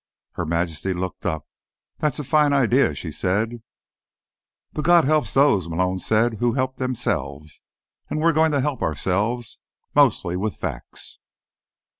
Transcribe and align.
Her 0.31 0.47
Majesty 0.47 0.95
looked 0.95 1.27
up. 1.27 1.45
"That's 1.99 2.17
a 2.17 2.23
fine 2.23 2.53
idea," 2.53 2.95
she 2.95 3.11
said. 3.11 3.61
"But 4.73 4.83
God 4.83 5.05
helps 5.05 5.35
those," 5.35 5.69
Malone 5.69 5.99
said, 5.99 6.37
"who 6.39 6.53
help 6.53 6.77
themselves. 6.77 7.61
And 8.09 8.19
we're 8.19 8.33
going 8.33 8.51
to 8.53 8.61
help 8.61 8.81
ourselves. 8.81 9.59
Mostly 9.93 10.35
with 10.35 10.55
facts." 10.55 11.19